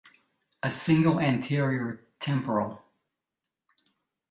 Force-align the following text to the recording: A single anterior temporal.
A 0.63 0.71
single 0.71 1.19
anterior 1.19 2.07
temporal. 2.19 2.83